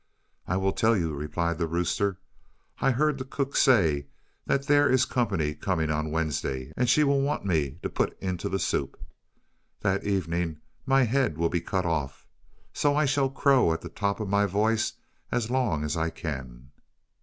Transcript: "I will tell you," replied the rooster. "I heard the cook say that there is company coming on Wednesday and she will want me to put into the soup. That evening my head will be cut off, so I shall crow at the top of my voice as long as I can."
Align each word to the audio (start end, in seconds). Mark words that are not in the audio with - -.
"I 0.47 0.57
will 0.57 0.71
tell 0.73 0.97
you," 0.97 1.13
replied 1.13 1.59
the 1.59 1.67
rooster. 1.67 2.19
"I 2.79 2.89
heard 2.89 3.19
the 3.19 3.23
cook 3.23 3.55
say 3.55 4.07
that 4.47 4.65
there 4.65 4.89
is 4.89 5.05
company 5.05 5.53
coming 5.53 5.91
on 5.91 6.09
Wednesday 6.09 6.73
and 6.75 6.89
she 6.89 7.03
will 7.03 7.21
want 7.21 7.45
me 7.45 7.77
to 7.83 7.87
put 7.91 8.17
into 8.19 8.49
the 8.49 8.57
soup. 8.57 8.99
That 9.81 10.03
evening 10.03 10.59
my 10.87 11.03
head 11.03 11.37
will 11.37 11.49
be 11.49 11.61
cut 11.61 11.85
off, 11.85 12.25
so 12.73 12.95
I 12.95 13.05
shall 13.05 13.29
crow 13.29 13.73
at 13.73 13.81
the 13.81 13.89
top 13.89 14.19
of 14.19 14.27
my 14.27 14.47
voice 14.47 14.93
as 15.31 15.51
long 15.51 15.83
as 15.83 15.95
I 15.95 16.09
can." 16.09 16.71